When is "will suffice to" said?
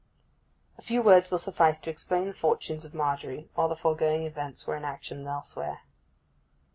1.29-1.91